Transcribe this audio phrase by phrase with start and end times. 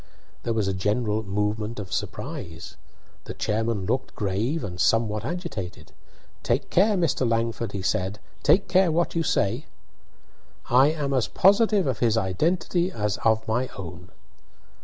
[0.41, 2.75] There was a general movement of surprise.
[3.25, 5.91] The chairman looked grave and somewhat agitated.
[6.41, 7.29] "Take care, Mr.
[7.29, 9.67] Langford," he said; "take care what you say."
[10.71, 14.09] "I am as positive of his identity as of my own."